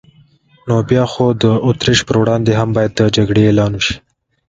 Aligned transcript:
نو 0.67 0.75
بیا 0.89 1.03
خو 1.11 1.25
د 1.43 1.45
اتریش 1.67 1.99
پر 2.07 2.15
وړاندې 2.21 2.51
هم 2.59 2.69
باید 2.77 2.91
د 2.95 3.01
جګړې 3.15 3.41
اعلان 3.45 3.71
وشي. 3.75 3.95